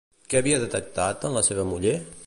Què 0.33 0.39
havia 0.39 0.57
detectat 0.63 1.29
en 1.31 1.39
la 1.39 1.47
seva 1.51 1.71
muller? 1.75 1.99